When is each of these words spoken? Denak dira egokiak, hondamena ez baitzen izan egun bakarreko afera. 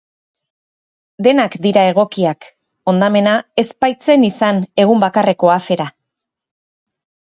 Denak 1.27 1.57
dira 1.65 1.83
egokiak, 1.91 2.49
hondamena 2.93 3.37
ez 3.65 3.69
baitzen 3.87 4.29
izan 4.33 4.67
egun 4.89 5.09
bakarreko 5.09 5.57
afera. 5.63 5.93